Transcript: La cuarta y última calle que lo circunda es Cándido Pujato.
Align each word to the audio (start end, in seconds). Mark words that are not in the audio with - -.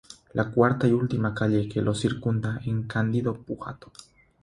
La 0.33 0.49
cuarta 0.49 0.87
y 0.87 0.93
última 0.93 1.35
calle 1.35 1.69
que 1.69 1.79
lo 1.83 1.93
circunda 1.93 2.59
es 2.65 2.73
Cándido 2.87 3.35
Pujato. 3.35 3.91